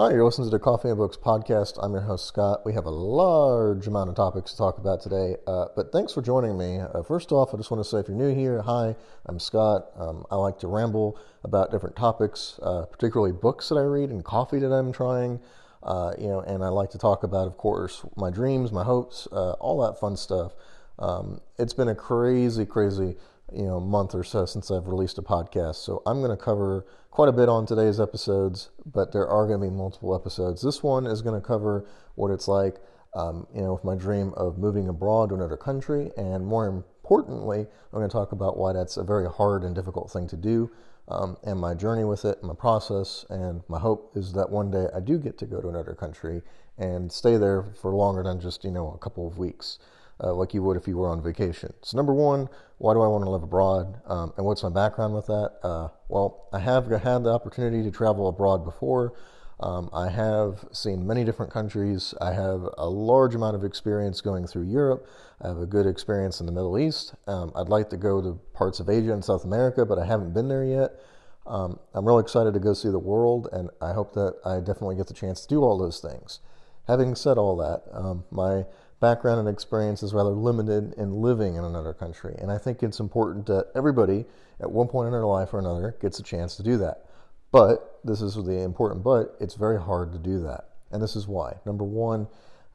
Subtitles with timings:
[0.00, 1.76] Hi, you're listening to the Coffee and Books podcast.
[1.82, 2.64] I'm your host, Scott.
[2.64, 6.22] We have a large amount of topics to talk about today, uh, but thanks for
[6.22, 6.78] joining me.
[6.78, 8.94] Uh, first off, I just want to say if you're new here, hi,
[9.26, 9.88] I'm Scott.
[9.96, 14.24] Um, I like to ramble about different topics, uh, particularly books that I read and
[14.24, 15.40] coffee that I'm trying.
[15.82, 19.26] Uh, you know, and I like to talk about, of course, my dreams, my hopes,
[19.32, 20.52] uh, all that fun stuff.
[21.00, 23.16] Um, it's been a crazy, crazy
[23.52, 25.76] you know month or so since I've released a podcast.
[25.76, 29.60] So I'm going to cover quite a bit on today's episodes, but there are going
[29.60, 30.62] to be multiple episodes.
[30.62, 32.76] This one is going to cover what it's like,
[33.14, 37.60] um, you know, with my dream of moving abroad to another country, and more importantly,
[37.60, 40.70] I'm going to talk about why that's a very hard and difficult thing to do.
[41.08, 44.88] Um, and my journey with it, my process, and my hope is that one day
[44.94, 46.42] I do get to go to another country
[46.76, 49.78] and stay there for longer than just you know a couple of weeks
[50.22, 51.72] uh, like you would if you were on vacation.
[51.82, 54.00] So, number one, why do I want to live abroad?
[54.06, 55.52] Um, and what's my background with that?
[55.62, 59.14] Uh, well, I have had the opportunity to travel abroad before.
[59.60, 62.14] Um, I have seen many different countries.
[62.20, 65.08] I have a large amount of experience going through Europe.
[65.42, 67.14] I have a good experience in the Middle East.
[67.26, 70.32] Um, I'd like to go to parts of Asia and South America, but I haven't
[70.32, 70.92] been there yet.
[71.46, 74.96] Um, I'm really excited to go see the world, and I hope that I definitely
[74.96, 76.40] get the chance to do all those things.
[76.86, 78.64] Having said all that, um, my
[79.00, 82.34] background and experience is rather limited in living in another country.
[82.38, 84.24] And I think it's important that everybody,
[84.60, 87.04] at one point in their life or another, gets a chance to do that.
[87.50, 90.70] But, this is the important but, it's very hard to do that.
[90.90, 91.56] And this is why.
[91.64, 92.28] Number one,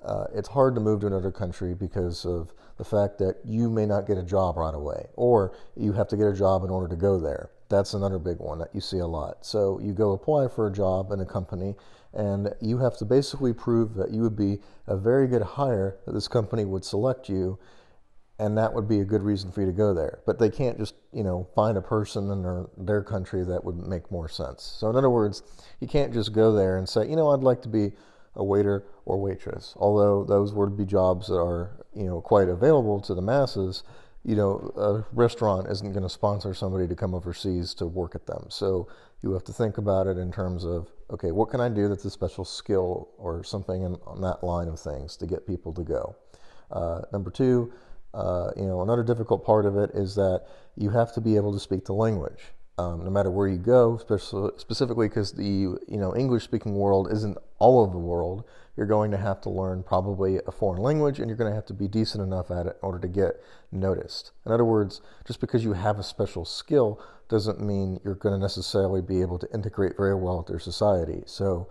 [0.04, 3.86] uh, it's hard to move to another country because of the fact that you may
[3.86, 6.88] not get a job right away, or you have to get a job in order
[6.88, 7.50] to go there.
[7.74, 9.46] That's another big one that you see a lot.
[9.46, 11.76] So you go apply for a job in a company,
[12.14, 16.12] and you have to basically prove that you would be a very good hire, that
[16.12, 17.58] this company would select you,
[18.38, 20.20] and that would be a good reason for you to go there.
[20.26, 23.78] But they can't just, you know, find a person in their, their country that would
[23.78, 24.62] make more sense.
[24.80, 25.42] So, in other words,
[25.80, 27.94] you can't just go there and say, you know, I'd like to be
[28.36, 29.74] a waiter or waitress.
[29.78, 33.84] Although those would be jobs that are, you know, quite available to the masses,
[34.26, 38.26] you know, a restaurant isn't going to sponsor somebody to come overseas to work at
[38.26, 38.45] them.
[38.50, 38.88] So
[39.22, 42.06] you have to think about it in terms of, okay, what can I do that's
[42.06, 45.83] a special skill or something in, on that line of things to get people to
[45.83, 46.16] go?
[46.72, 47.73] Uh, number two,
[48.14, 50.45] uh, you know, another difficult part of it is that
[50.76, 53.98] you have to be able to speak the language um, no matter where you go,
[54.58, 58.44] specifically because the you know English speaking world isn't all of the world.
[58.76, 61.67] You're going to have to learn probably a foreign language, and you're going to have
[61.67, 63.39] to be decent enough at it in order to get
[63.72, 64.32] noticed.
[64.48, 68.39] In other words, just because you have a special skill doesn't mean you're going to
[68.42, 71.22] necessarily be able to integrate very well with their society.
[71.28, 71.67] So,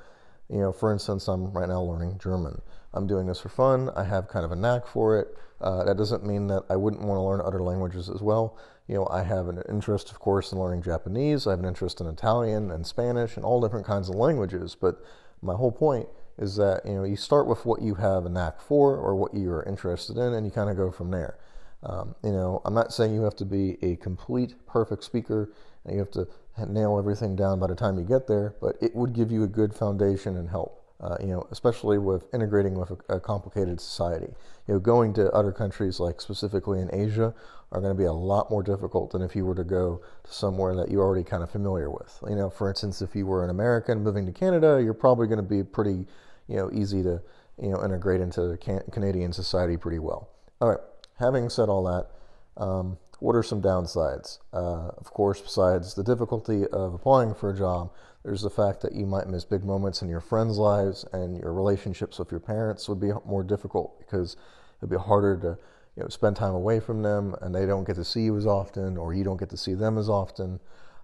[0.49, 2.63] you know, for instance, I'm right now learning German.
[2.95, 3.91] I'm doing this for fun.
[3.97, 5.37] I have kind of a knack for it.
[5.61, 8.59] Uh, that doesn't mean that I wouldn't want to learn other languages as well.
[8.89, 11.47] You know, I have an interest, of course, in learning Japanese.
[11.47, 14.77] I have an interest in Italian and Spanish and all different kinds of languages.
[14.79, 15.03] But
[15.41, 16.09] my whole point
[16.39, 19.35] is that you know you start with what you have a knack for or what
[19.35, 21.39] you are interested in, and you kind of go from there.
[21.85, 25.53] Um, you know, I'm not saying you have to be a complete perfect speaker
[25.85, 26.29] and you have to
[26.69, 29.49] nail everything down by the time you get there, but it would give you a
[29.49, 34.33] good foundation and help uh, you know, especially with integrating with a, a, complicated society.
[34.69, 37.35] You know, going to other countries, like specifically in Asia,
[37.73, 40.33] are going to be a lot more difficult than if you were to go to
[40.33, 42.19] somewhere that you're already kind of familiar with.
[42.29, 45.39] You know, for instance, if you were an American moving to Canada, you're probably going
[45.39, 46.07] to be pretty,
[46.47, 47.21] you know, easy to,
[47.61, 50.29] you know, integrate into can- Canadian society pretty well.
[50.61, 50.81] All right.
[51.19, 54.41] Having said all that, um, what are some downsides?
[54.53, 57.93] Uh, of course, besides the difficulty of applying for a job,
[58.25, 61.53] there's the fact that you might miss big moments in your friends' lives and your
[61.53, 64.37] relationships with your parents would be more difficult because
[64.79, 65.57] it'd be harder to
[65.97, 68.47] you know, spend time away from them and they don't get to see you as
[68.47, 70.59] often or you don't get to see them as often.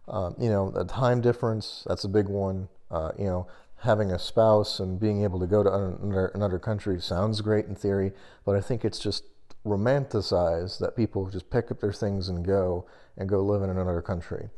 [0.08, 2.68] Um, you know, the time difference, that's a big one.
[2.90, 3.46] Uh, you know,
[3.82, 7.76] having a spouse and being able to go to another, another country sounds great in
[7.76, 8.12] theory,
[8.44, 9.24] but I think it's just
[9.64, 12.86] romanticize that people just pick up their things and go
[13.16, 14.48] and go live in another country.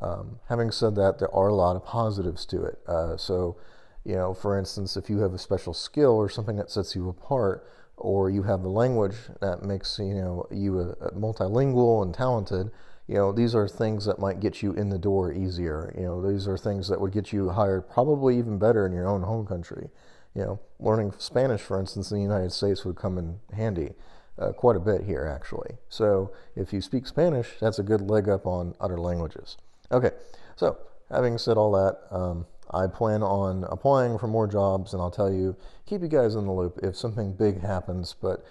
[0.00, 2.78] Um, having said that, there are a lot of positives to it.
[2.86, 3.56] Uh, so,
[4.04, 7.08] you know, for instance, if you have a special skill or something that sets you
[7.08, 7.66] apart,
[7.96, 12.70] or you have the language that makes you know you a, a multilingual and talented,
[13.08, 15.92] you know, these are things that might get you in the door easier.
[15.96, 19.08] You know, these are things that would get you hired probably even better in your
[19.08, 19.88] own home country.
[20.34, 23.94] You know, learning Spanish, for instance, in the United States would come in handy
[24.38, 25.76] uh, quite a bit here, actually.
[25.88, 29.56] So if you speak Spanish, that's a good leg up on other languages.
[29.90, 30.10] Okay,
[30.56, 30.78] so
[31.10, 35.32] having said all that, um, I plan on applying for more jobs, and I'll tell
[35.32, 35.56] you,
[35.86, 38.14] keep you guys in the loop if something big happens.
[38.20, 38.44] But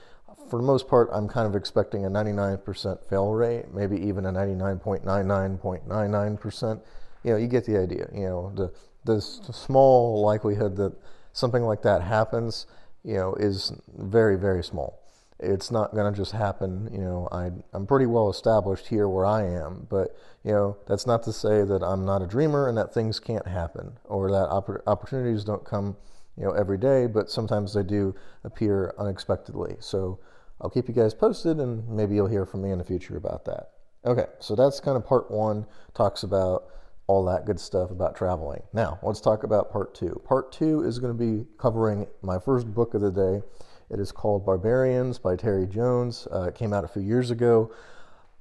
[0.49, 4.31] for the most part, I'm kind of expecting a 99% fail rate, maybe even a
[4.31, 6.81] 99.99.99%.
[7.23, 8.07] You know, you get the idea.
[8.13, 8.71] You know, the
[9.05, 10.93] the small likelihood that
[11.31, 12.67] something like that happens,
[13.03, 14.99] you know, is very, very small.
[15.39, 16.89] It's not going to just happen.
[16.91, 21.05] You know, I, I'm pretty well established here where I am, but, you know, that's
[21.05, 24.47] not to say that I'm not a dreamer and that things can't happen or that
[24.49, 25.95] opp- opportunities don't come,
[26.35, 29.75] you know, every day, but sometimes they do appear unexpectedly.
[29.79, 30.19] So
[30.59, 33.45] I'll keep you guys posted and maybe you'll hear from me in the future about
[33.45, 33.69] that.
[34.05, 36.65] Okay, so that's kind of part one, talks about
[37.07, 38.61] all that good stuff about traveling.
[38.73, 40.21] Now, let's talk about part two.
[40.25, 43.41] Part two is going to be covering my first book of the day.
[43.89, 46.27] It is called Barbarians by Terry Jones.
[46.31, 47.71] Uh, it came out a few years ago.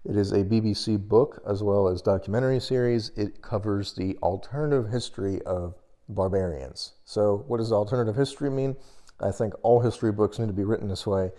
[0.05, 3.11] It is a BBC book as well as documentary series.
[3.17, 5.75] It covers the alternative history of
[6.09, 6.95] barbarians.
[7.05, 8.77] So, what does alternative history mean?
[9.21, 11.31] I think all history books need to be written this way.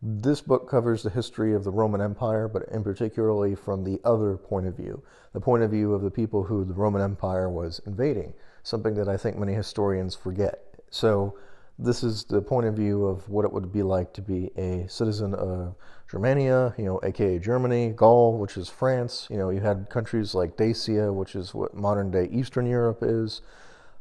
[0.00, 4.36] This book covers the history of the Roman Empire, but in particularly from the other
[4.36, 5.02] point of view,
[5.32, 9.08] the point of view of the people who the Roman Empire was invading, something that
[9.08, 10.62] I think many historians forget.
[10.90, 11.36] So,
[11.78, 14.86] this is the point of view of what it would be like to be a
[14.88, 15.74] citizen of
[16.10, 19.26] Germania, you know, aka Germany, Gaul, which is France.
[19.30, 23.42] You know, you had countries like Dacia, which is what modern day Eastern Europe is.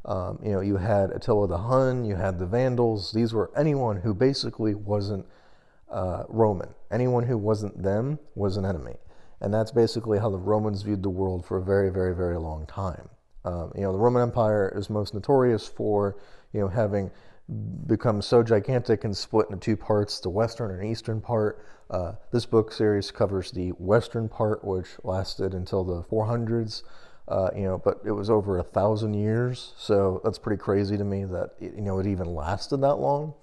[0.05, 3.11] Um, you know, you had Attila the Hun, you had the Vandals.
[3.11, 5.25] These were anyone who basically wasn't
[5.91, 6.69] uh, Roman.
[6.91, 8.95] Anyone who wasn't them was an enemy.
[9.41, 12.65] And that's basically how the Romans viewed the world for a very, very, very long
[12.67, 13.09] time.
[13.43, 16.17] Um, you know, the Roman Empire is most notorious for,
[16.53, 17.11] you know, having
[17.87, 21.63] become so gigantic and split into two parts, the western and eastern part.
[21.89, 26.83] Uh, this book series covers the western part, which lasted until the 400s.
[27.27, 31.03] Uh, you know, but it was over a thousand years, so that's pretty crazy to
[31.03, 33.33] me that you know it even lasted that long.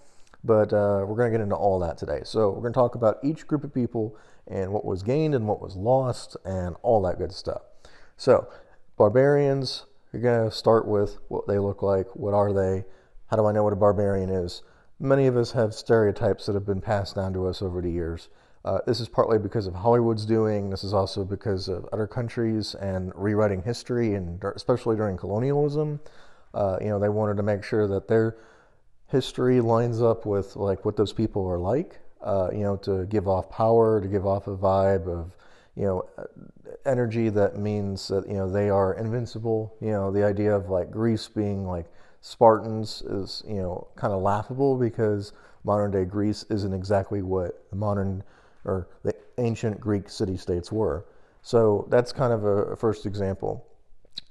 [0.45, 2.21] But uh, we're going to get into all that today.
[2.25, 4.17] So we're going to talk about each group of people
[4.49, 7.63] and what was gained and what was lost and all that good stuff.
[8.17, 8.49] So,
[8.97, 12.07] barbarians, you're going to start with what they look like.
[12.15, 12.85] What are they?
[13.33, 14.63] How do I know what a barbarian is?
[15.01, 18.29] Many of us have stereotypes that have been passed down to us over the years.
[18.63, 20.69] Uh, this is partly because of Hollywood's doing.
[20.69, 25.99] This is also because of other countries and rewriting history, and especially during colonialism.
[26.53, 28.37] Uh, you know, they wanted to make sure that their
[29.07, 32.01] history lines up with like what those people are like.
[32.21, 35.35] Uh, you know, to give off power, to give off a vibe of
[35.75, 36.07] you know
[36.85, 39.75] energy that means that you know they are invincible.
[39.81, 41.87] You know, the idea of like Greece being like
[42.23, 45.33] Spartans is you know kind of laughable because
[45.65, 48.23] modern day Greece isn't exactly what the modern
[48.65, 51.05] or the ancient Greek city states were.
[51.43, 53.67] So that's kind of a, first example.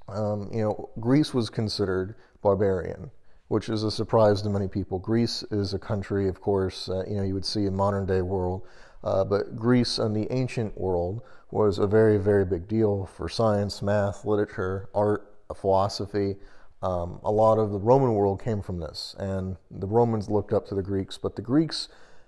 [0.08, 3.12] Um, you know, Greece was considered barbarian
[3.52, 4.98] which is a surprise to many people.
[4.98, 8.22] Greece is a country, of course, uh, you know, you would see in modern day
[8.22, 8.66] world,
[9.04, 11.22] uh, but Greece in the ancient world
[11.52, 16.38] was a very, very big deal for science, math, literature, art, philosophy.
[16.82, 20.66] Um, a lot of the Roman world came from this, and the Romans looked up
[20.68, 21.88] to the Greeks, but the Greeks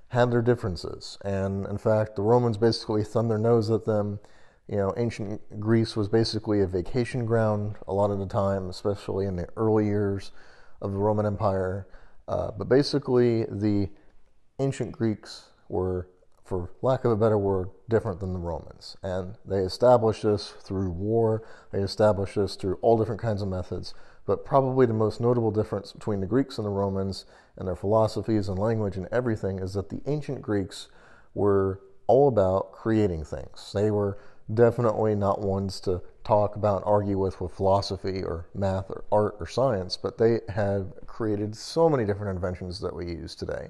[0.10, 1.18] had their differences.
[1.26, 4.20] And in fact, the Romans basically thumbed their nose at them.
[4.68, 9.26] You know, ancient Greece was basically a vacation ground a lot of the time, especially
[9.26, 10.32] in the early years
[10.82, 11.88] of the Roman Empire.
[12.28, 13.90] Uh, but basically, the
[14.60, 16.08] ancient Greeks were,
[16.46, 18.96] for lack of a better word, different than the Romans.
[19.02, 21.42] And they established this through war,
[21.72, 23.96] they established this through all different kinds of methods.
[24.26, 27.26] But probably the most notable difference between the Greeks and the Romans
[27.58, 30.88] and their philosophies and language and everything is that the ancient Greeks
[31.34, 33.72] were all about creating things.
[33.74, 34.18] They were
[34.54, 39.36] definitely not ones to talk about, and argue with with philosophy or math or art
[39.40, 43.70] or science, but they have created so many different inventions that we use today.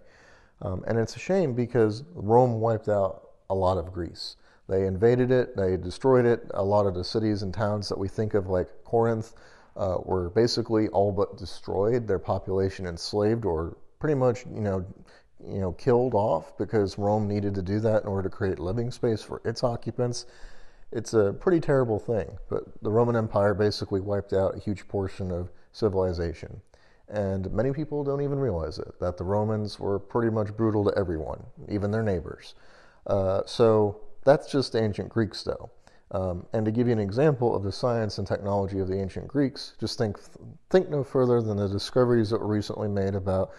[0.61, 4.35] Um, and it's a shame because Rome wiped out a lot of Greece.
[4.69, 6.49] They invaded it, they destroyed it.
[6.53, 9.33] A lot of the cities and towns that we think of, like Corinth,
[9.75, 12.07] uh, were basically all but destroyed.
[12.07, 14.85] Their population enslaved or pretty much, you know,
[15.45, 18.91] you know, killed off because Rome needed to do that in order to create living
[18.91, 20.25] space for its occupants
[20.93, 25.31] it's a pretty terrible thing, but the Roman Empire basically wiped out a huge portion
[25.31, 26.61] of civilization.
[27.09, 30.97] And many people don't even realize it, that the Romans were pretty much brutal to
[30.97, 32.53] everyone, even their neighbors.
[33.07, 35.71] Uh, so that's just ancient Greeks, though.
[36.13, 39.27] Um, and to give you an example of the science and technology of the ancient
[39.27, 40.17] Greeks, just think
[40.69, 43.51] think no further than the discoveries that were recently made about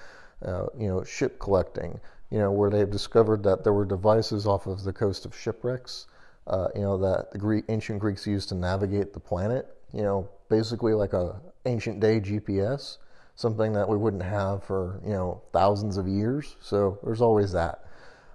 [0.44, 2.00] uh, you know ship collecting.
[2.30, 6.06] You know where they've discovered that there were devices off of the coast of shipwrecks
[6.46, 10.28] uh, you know, that the Greek, ancient Greeks used to navigate the planet, you know,
[10.48, 12.98] basically like a ancient day GPS,
[13.34, 16.56] something that we wouldn't have for, you know, thousands of years.
[16.60, 17.84] So there's always that.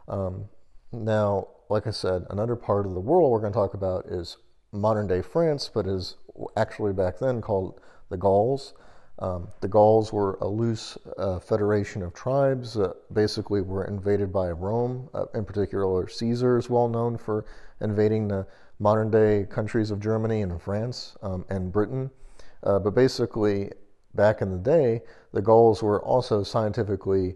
[0.07, 0.45] Um,
[0.91, 4.37] now, like I said, another part of the world we're going to talk about is
[4.71, 6.17] modern day France, but is
[6.57, 8.73] actually back then called the Gauls.
[9.19, 14.49] Um, the Gauls were a loose uh, federation of tribes that basically were invaded by
[14.49, 15.09] Rome.
[15.13, 17.45] Uh, in particular, Caesar is well known for
[17.81, 18.47] invading the
[18.79, 22.09] modern day countries of Germany and France um, and Britain.
[22.63, 23.71] Uh, but basically,
[24.15, 25.01] back in the day,
[25.33, 27.35] the Gauls were also scientifically,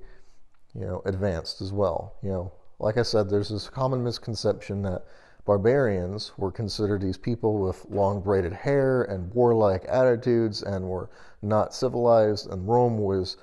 [0.74, 2.16] you know, advanced as well.
[2.24, 2.52] You know,
[2.84, 5.06] like I said, there's this common misconception that
[5.46, 11.10] barbarians were considered these people with long braided hair and warlike attitudes and were
[11.42, 13.38] not civilized, and Rome was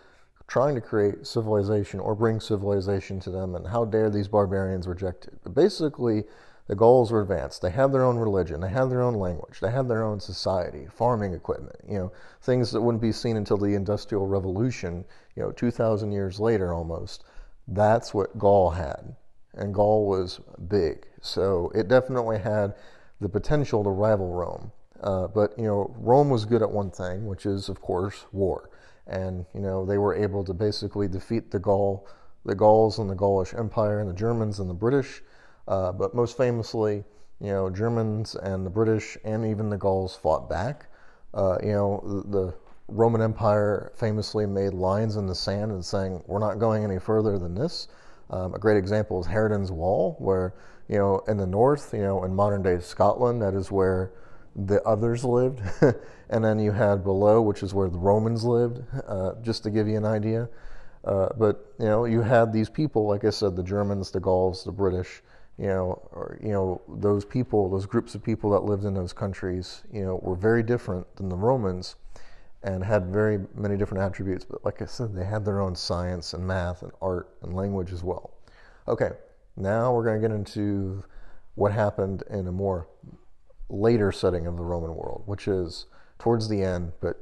[0.47, 5.27] trying to create civilization or bring civilization to them, and how dare these barbarians reject
[5.27, 5.39] it.
[5.43, 6.25] But basically,
[6.67, 7.63] the Gauls were advanced.
[7.63, 10.87] They had their own religion, they had their own language, they had their own society,
[10.87, 15.51] farming equipment, you know, things that wouldn't be seen until the Industrial Revolution, you know,
[15.51, 17.25] 2,000 years later almost.
[17.67, 19.17] That's what Gaul had.
[19.55, 21.07] And Gaul was big.
[21.21, 22.75] So it definitely had
[23.21, 24.73] the potential to rival Rome.
[25.03, 28.71] Uh, but, you know, Rome was good at one thing, which is, of course, war.
[29.07, 32.07] And, you know, they were able to basically defeat the Gaul,
[32.45, 35.23] the Gauls and the Gaulish Empire and the Germans and the British
[35.71, 37.05] uh, but most famously,
[37.41, 40.89] you know, Germans and the British and even the Gauls fought back.
[41.33, 42.55] Uh, you know, the, the,
[42.89, 47.39] Roman Empire famously made lines in the sand and saying, "We're not going any further
[47.39, 47.87] than this."
[48.31, 50.55] Um, a great example is Hadrian's Wall, where
[50.89, 54.13] you know, in the north, you know, in modern day Scotland, that is where
[54.57, 55.63] the others lived,
[56.31, 58.83] and then you had below, which is where the Romans lived.
[59.07, 60.49] Uh, just to give you an idea.
[61.05, 64.65] Uh, but you know, you had these people, like I said, the Germans, the Gauls,
[64.65, 65.23] the British,
[65.59, 69.13] you know, or, you know, those people, those groups of people that lived in those
[69.13, 71.97] countries, you know, were very different than the Romans
[72.63, 74.45] and had very many different attributes.
[74.45, 77.93] But like I said, they had their own science and math and art and language
[77.93, 78.35] as well.
[78.87, 79.11] Okay,
[79.57, 81.05] now we're going to get into
[81.55, 82.89] what happened in a more
[83.69, 85.87] later setting of the Roman world, which is
[86.19, 87.17] towards the end, but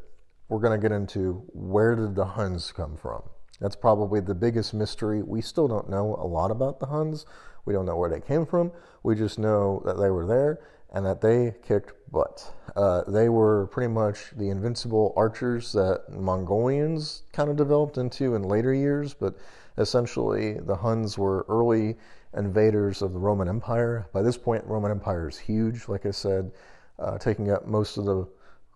[0.49, 3.23] we're going to get into where did the Huns come from?
[3.61, 5.23] That's probably the biggest mystery.
[5.23, 7.27] We still don't know a lot about the Huns.
[7.65, 8.73] We don't know where they came from.
[9.03, 10.61] We just know that they were there
[10.93, 12.55] and that they kicked butt.
[12.75, 18.43] Uh, they were pretty much the invincible archers that Mongolians kind of developed into in
[18.43, 19.35] later years, but
[19.77, 21.97] essentially the Huns were early
[22.37, 24.07] invaders of the Roman Empire.
[24.13, 26.53] By this point, Roman Empire is huge, like I said,
[26.99, 28.27] uh, taking up most of the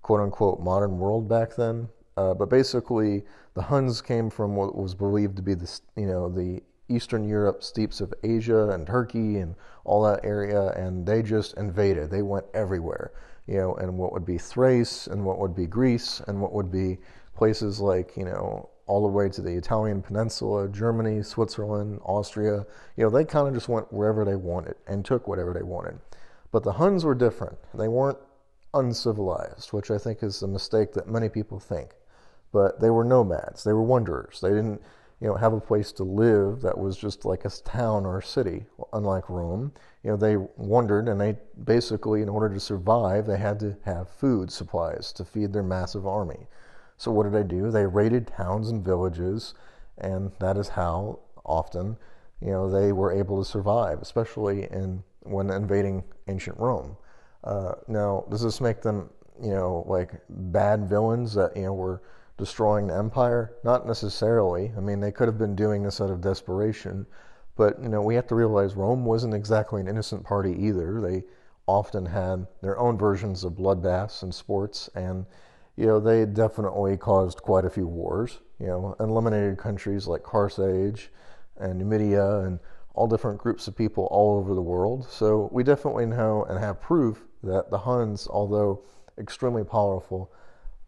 [0.03, 1.89] quote unquote modern world back then.
[2.17, 6.29] Uh, but basically, the Huns came from what was believed to be the you know
[6.29, 6.63] the
[6.95, 12.11] Eastern Europe, steppes of Asia and Turkey and all that area, and they just invaded.
[12.11, 13.13] They went everywhere,
[13.47, 16.71] you know, and what would be Thrace and what would be Greece and what would
[16.71, 16.99] be
[17.35, 22.67] places like, you know, all the way to the Italian peninsula, Germany, Switzerland, Austria.
[22.97, 25.99] You know, they kind of just went wherever they wanted and took whatever they wanted.
[26.51, 27.59] But the Huns were different.
[27.75, 28.19] They weren't
[28.75, 31.95] uncivilized, which I think is a mistake that many people think.
[32.53, 33.65] But they were nomads.
[33.65, 34.41] They were wanderers.
[34.41, 34.83] They didn't
[35.23, 38.23] you know, have a place to live that was just like a town or a
[38.23, 39.73] city, unlike Rome.
[40.03, 44.11] You know, they wandered and they basically, in order to survive, they had to have
[44.11, 46.49] food supplies to feed their massive army.
[46.97, 47.71] So what did they do?
[47.71, 49.55] They raided towns and villages,
[49.99, 51.97] and that is how often,
[52.41, 56.97] you know, they were able to survive, especially in when invading ancient Rome.
[57.45, 59.09] Uh, now, does this make them,
[59.41, 62.03] you know, like bad villains that you know were
[62.43, 63.55] destroying the empire?
[63.63, 64.73] Not necessarily.
[64.77, 67.07] I mean, they could have been doing this out of desperation,
[67.55, 71.01] but you know, we have to realize Rome wasn't exactly an innocent party either.
[71.01, 71.23] They
[71.69, 75.25] often had their own versions of bloodbaths and sports, and
[75.77, 78.41] you know, they definitely caused quite a few wars.
[78.59, 81.13] You know, eliminated countries like Carthage
[81.59, 82.59] and Numidia and
[82.95, 85.07] all different groups of people all over the world.
[85.09, 88.83] So we definitely know and have proof that the Huns, although
[89.17, 90.33] extremely powerful,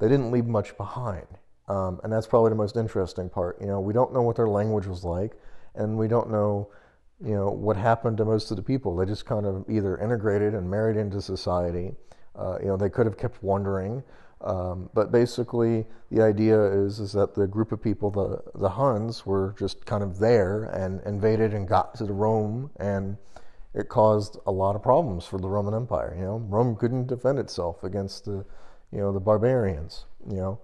[0.00, 1.28] they didn't leave much behind.
[1.68, 3.60] Um, and that's probably the most interesting part.
[3.60, 5.32] You know, we don't know what their language was like,
[5.74, 6.68] and we don't know,
[7.24, 8.96] you know, what happened to most of the people.
[8.96, 11.94] They just kind of either integrated and married into society.
[12.36, 14.02] Uh, you know, they could have kept wandering.
[14.40, 19.24] Um, but basically, the idea is is that the group of people, the the Huns,
[19.24, 23.16] were just kind of there and invaded and got to the Rome, and
[23.72, 26.14] it caused a lot of problems for the Roman Empire.
[26.16, 28.44] You know, Rome couldn't defend itself against the,
[28.92, 30.04] you know, the barbarians.
[30.28, 30.60] You know,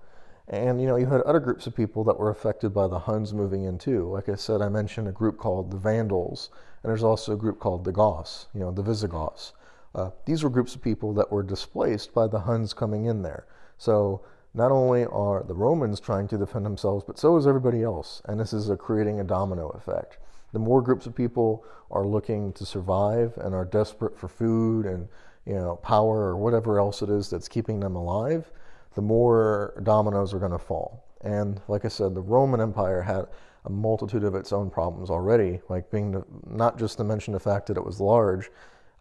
[0.51, 3.33] and you know, you had other groups of people that were affected by the Huns
[3.33, 4.09] moving in too.
[4.11, 6.51] Like I said, I mentioned a group called the Vandals,
[6.83, 9.53] and there's also a group called the Goths, you know, the Visigoths.
[9.95, 13.47] Uh, these were groups of people that were displaced by the Huns coming in there.
[13.79, 18.21] So not only are the Romans trying to defend themselves, but so is everybody else.
[18.25, 20.19] And this is a creating a domino effect.
[20.53, 25.09] The more groups of people are looking to survive and are desperate for food and
[25.47, 28.51] you know power or whatever else it is that's keeping them alive,
[28.95, 31.05] the more dominoes are going to fall.
[31.23, 33.27] And like I said, the Roman Empire had
[33.67, 37.41] a multitude of its own problems already, like being the, not just to mention the
[37.41, 38.51] fact that it was large,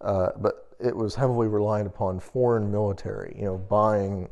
[0.02, 4.28] uh, but it was heavily reliant upon foreign military, you know, buying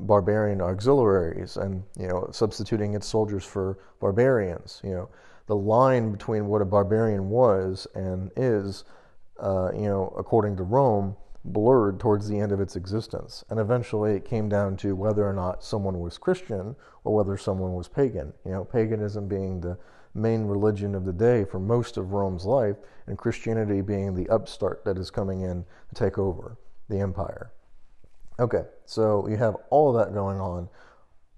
[0.00, 4.80] barbarian auxiliaries and, you know, substituting its soldiers for barbarians.
[4.84, 5.08] You know,
[5.46, 8.84] the line between what a barbarian was and is,
[9.40, 13.44] uh, you know, according to Rome, blurred towards the end of its existence.
[13.48, 17.74] And eventually it came down to whether or not someone was Christian or whether someone
[17.74, 18.32] was pagan.
[18.44, 19.78] You know, paganism being the
[20.14, 24.84] main religion of the day for most of Rome's life, and Christianity being the upstart
[24.84, 26.56] that is coming in to take over
[26.88, 27.52] the empire.
[28.38, 30.68] Okay, so you have all of that going on.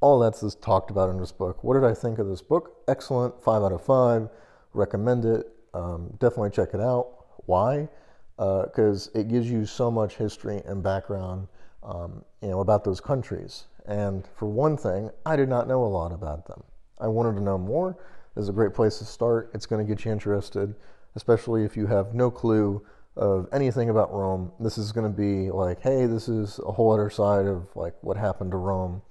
[0.00, 1.62] All that's talked about in this book.
[1.62, 2.76] What did I think of this book?
[2.88, 4.28] Excellent, five out of five.
[4.72, 5.48] Recommend it.
[5.74, 7.08] Um, definitely check it out.
[7.46, 7.88] Why?
[8.36, 11.48] Because uh, it gives you so much history and background,
[11.82, 13.64] um, you know, about those countries.
[13.86, 16.62] And for one thing, I did not know a lot about them.
[17.00, 17.96] I wanted to know more.
[18.34, 19.50] This is a great place to start.
[19.54, 20.74] It's going to get you interested,
[21.16, 22.84] especially if you have no clue
[23.16, 24.52] of anything about Rome.
[24.58, 27.94] This is going to be like, hey, this is a whole other side of like
[28.00, 29.02] what happened to Rome.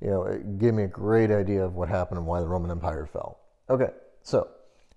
[0.00, 2.70] You know, it gave me a great idea of what happened and why the Roman
[2.70, 3.40] Empire fell.
[3.68, 3.90] Okay,
[4.22, 4.48] so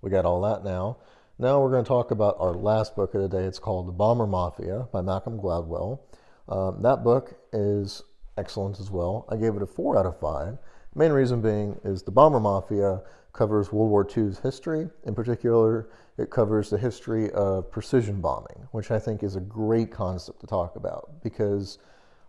[0.01, 0.97] we got all that now.
[1.41, 3.45] Now we're going to talk about our last book of the day.
[3.45, 6.01] It's called The Bomber Mafia by Malcolm Gladwell.
[6.47, 8.03] Um, that book is
[8.37, 9.25] excellent as well.
[9.27, 10.59] I gave it a four out of five.
[10.93, 13.01] Main reason being is The Bomber Mafia
[13.33, 14.87] covers World War II's history.
[15.05, 19.89] In particular, it covers the history of precision bombing, which I think is a great
[19.91, 21.79] concept to talk about because,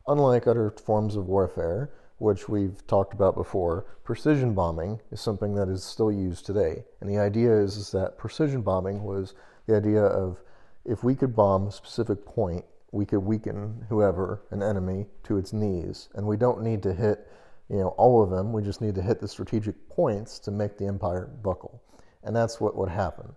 [0.08, 1.90] unlike other forms of warfare,
[2.22, 6.84] which we've talked about before, precision bombing is something that is still used today.
[7.00, 9.34] And the idea is, is that precision bombing was
[9.66, 10.40] the idea of
[10.84, 15.52] if we could bomb a specific point, we could weaken whoever, an enemy, to its
[15.52, 16.10] knees.
[16.14, 17.26] And we don't need to hit
[17.68, 18.52] you know, all of them.
[18.52, 21.82] We just need to hit the strategic points to make the empire buckle.
[22.22, 23.34] And that's what would happen.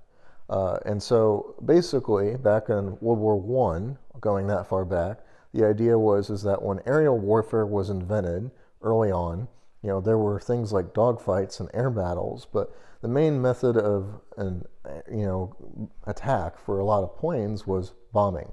[0.47, 5.21] Uh, and so basically, back in World War One, going that far back,
[5.55, 8.51] the idea was is that when aerial warfare was invented
[8.85, 9.47] early on,
[9.81, 14.21] you know, there were things like dogfights and air battles, but the main method of
[14.37, 14.63] an
[15.11, 18.51] you know attack for a lot of planes was bombing.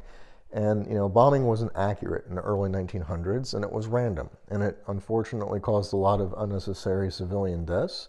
[0.53, 4.63] And you know, bombing wasn't accurate in the early 1900s, and it was random, and
[4.63, 8.09] it unfortunately caused a lot of unnecessary civilian deaths.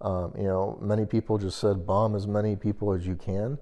[0.00, 3.58] Um, you know, many people just said bomb as many people as you can,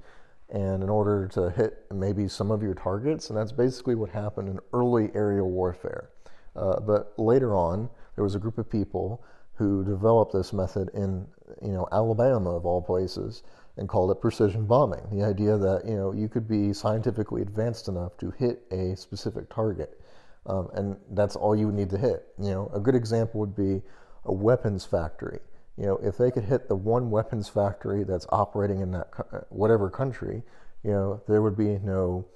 [0.51, 4.49] and in order to hit maybe some of your targets, and that's basically what happened
[4.51, 6.11] in early aerial warfare.
[6.55, 9.23] Uh, but later on, there was a group of people
[9.55, 11.25] who developed this method in
[11.63, 13.45] you know Alabama of all places
[13.77, 15.07] and called it precision bombing.
[15.13, 19.49] The idea that you know you could be scientifically advanced enough to hit a specific
[19.49, 20.01] target,
[20.47, 22.27] um, and that's all you need to hit.
[22.41, 23.83] You know, a good example would be
[24.25, 25.39] a weapons factory.
[25.77, 29.91] You know, if they could hit the one weapons factory that's operating in that whatever
[29.91, 30.43] country,
[30.83, 32.27] you know, there would be no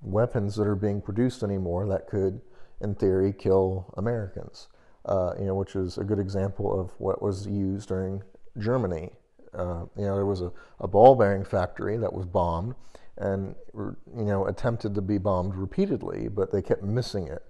[0.00, 2.40] weapons that are being produced anymore that could,
[2.80, 4.68] in theory, kill Americans.
[5.04, 8.22] Uh, you know, which is a good example of what was used during
[8.58, 9.10] Germany
[9.56, 12.74] uh, you know, there was a, a ball bearing factory that was bombed
[13.16, 17.42] and, you know, attempted to be bombed repeatedly, but they kept missing it,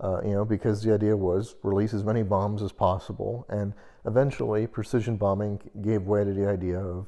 [0.00, 3.44] uh, you know, because the idea was release as many bombs as possible.
[3.48, 3.72] And
[4.06, 7.06] eventually, precision bombing gave way to the idea of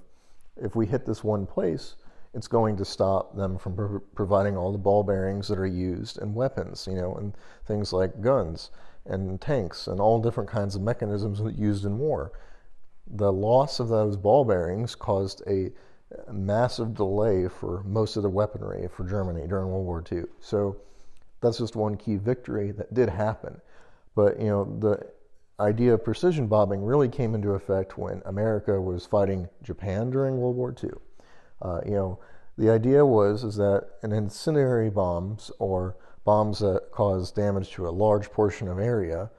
[0.56, 1.94] if we hit this one place,
[2.34, 6.18] it's going to stop them from pro- providing all the ball bearings that are used
[6.18, 7.34] in weapons, you know, and
[7.66, 8.70] things like guns
[9.06, 12.32] and tanks and all different kinds of mechanisms used in war
[13.10, 15.70] the loss of those ball bearings caused a
[16.32, 20.24] massive delay for most of the weaponry for Germany during World War II.
[20.40, 20.76] So
[21.40, 23.60] that's just one key victory that did happen.
[24.14, 25.06] But you know, the
[25.62, 30.56] idea of precision bombing really came into effect when America was fighting Japan during World
[30.56, 30.90] War II.
[31.62, 32.18] Uh, you know,
[32.56, 37.90] the idea was is that an incendiary bombs or bombs that cause damage to a
[37.90, 39.30] large portion of area,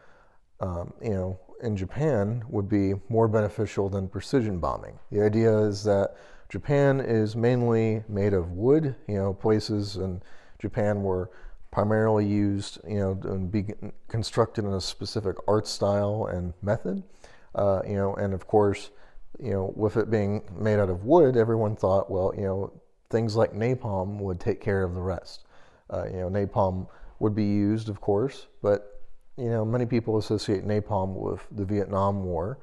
[0.60, 4.98] um, you know, in Japan would be more beneficial than precision bombing.
[5.12, 6.16] The idea is that
[6.50, 8.96] Japan is mainly made of wood.
[9.08, 10.22] You know, places in
[10.60, 11.30] Japan were
[11.72, 13.66] primarily used, you know, and be
[14.08, 17.04] constructed in a specific art style and method.
[17.56, 18.90] Uh, you know, and of course,
[19.40, 22.74] you know, with it being made out of wood, everyone thought, well, you know,
[23.10, 25.46] things like napalm would take care of the rest.
[25.92, 26.88] Uh, you know, napalm
[27.20, 29.02] would be used, of course, but
[29.38, 32.60] you know, many people associate napalm with the Vietnam War,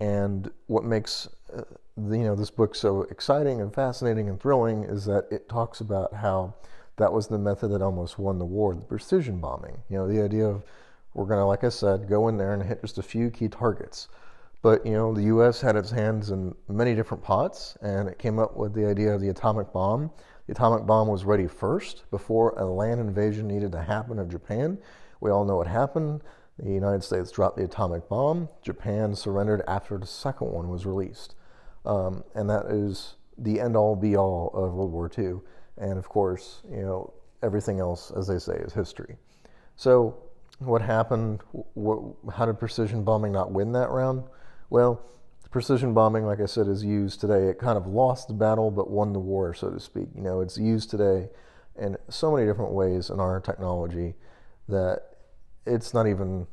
[0.00, 1.62] and what makes uh,
[1.96, 6.14] you know this book so exciting and fascinating and thrilling is that it talks about
[6.14, 6.54] how
[6.96, 9.78] that was the method that almost won the war, the precision bombing.
[9.88, 10.62] You know, the idea of
[11.14, 13.48] we're going to, like I said, go in there and hit just a few key
[13.48, 14.08] targets.
[14.60, 15.60] But, you know, the U.S.
[15.60, 19.20] had its hands in many different pots, and it came up with the idea of
[19.20, 20.10] the atomic bomb.
[20.48, 24.78] The atomic bomb was ready first before a land invasion needed to happen of Japan.
[25.20, 26.22] We all know what happened.
[26.58, 28.48] The United States dropped the atomic bomb.
[28.62, 31.34] Japan surrendered after the second one was released.
[31.84, 35.40] Um, and that is the end all be all of World War II.
[35.76, 39.18] And of course, you know, everything else, as they say, is history.
[39.76, 40.16] So,
[40.60, 41.42] what happened?
[41.74, 42.00] What,
[42.34, 44.24] how did precision bombing not win that round?
[44.70, 45.02] Well,
[45.50, 47.48] precision bombing, like I said, is used today.
[47.48, 50.08] It kind of lost the battle but won the war, so to speak.
[50.14, 51.28] You know, it's used today
[51.78, 54.14] in so many different ways in our technology
[54.68, 55.02] that
[55.66, 56.46] it's not even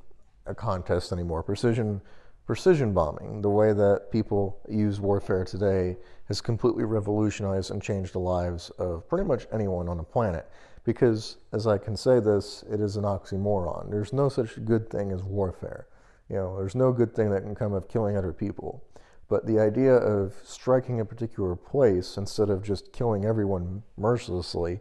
[0.45, 1.43] a contest anymore.
[1.43, 2.01] Precision
[2.45, 8.19] precision bombing, the way that people use warfare today, has completely revolutionized and changed the
[8.19, 10.47] lives of pretty much anyone on the planet.
[10.83, 13.89] Because, as I can say this, it is an oxymoron.
[13.89, 15.87] There's no such good thing as warfare.
[16.29, 18.83] You know, there's no good thing that can come of killing other people.
[19.27, 24.79] But the idea of striking a particular place instead of just killing everyone mercilessly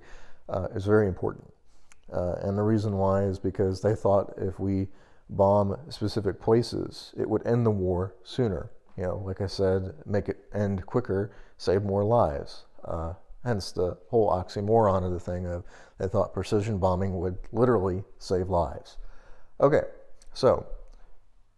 [0.48, 1.52] uh, is very important.
[2.12, 4.88] Uh, and the reason why is because they thought if we
[5.30, 8.70] bomb specific places, it would end the war sooner.
[8.96, 12.64] You know, like I said, make it end quicker, save more lives.
[12.85, 15.64] Uh, hence the whole oxymoron of the thing of
[15.98, 18.98] they thought precision bombing would literally save lives.
[19.61, 19.83] Okay,
[20.33, 20.66] so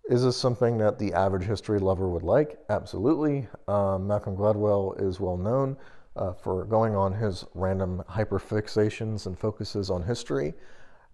[0.09, 2.59] is this something that the average history lover would like?
[2.69, 3.49] Absolutely.
[3.67, 5.77] Um, Malcolm Gladwell is well known
[6.17, 10.55] uh, for going on his random hyperfixations and focuses on history.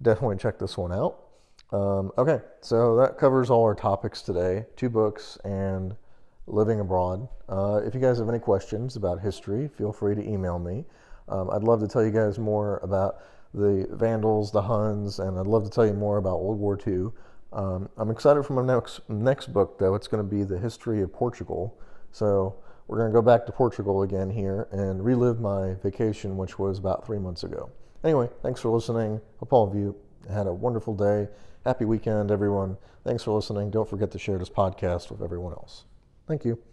[0.03, 1.19] Definitely check this one out.
[1.73, 5.97] Um, okay, so that covers all our topics today two books and
[6.47, 7.29] living abroad.
[7.49, 10.85] Uh, if you guys have any questions about history, feel free to email me.
[11.29, 13.23] Um, I'd love to tell you guys more about
[13.55, 17.11] the Vandals, the Huns, and I'd love to tell you more about World War II.
[17.53, 19.95] Um, I'm excited for my next next book, though.
[19.95, 21.79] It's going to be the history of Portugal.
[22.11, 26.59] So we're going to go back to Portugal again here and relive my vacation, which
[26.59, 27.71] was about three months ago.
[28.05, 29.21] Anyway, thanks for listening.
[29.39, 29.95] Hope all of you
[30.31, 31.29] had a wonderful day.
[31.65, 32.77] Happy weekend, everyone.
[33.05, 33.71] Thanks for listening.
[33.71, 35.85] Don't forget to share this podcast with everyone else.
[36.27, 36.72] Thank you.